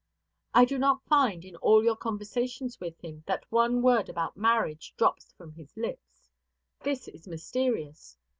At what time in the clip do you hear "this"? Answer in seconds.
6.79-7.07